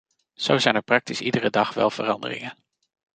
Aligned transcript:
Zo 0.33 0.57
zijn 0.57 0.75
er 0.75 0.81
praktisch 0.83 1.21
iedere 1.21 1.49
dag 1.49 1.73
wel 1.73 1.89
veranderingen. 1.89 2.55